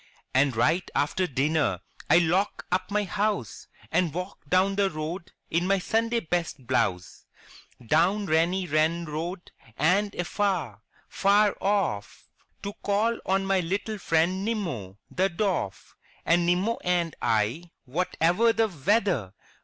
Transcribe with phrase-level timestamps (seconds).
[0.33, 3.67] And right after dinner I lock up my house.
[3.91, 7.25] And walk down the road in my Sunday best blouse;
[7.85, 12.27] Down Reeny Ren Road and afar, far off,
[12.63, 15.93] To call on my little friend Nimmo, the Dwarf.
[16.25, 19.33] And Nimmo and I, whatever the weather.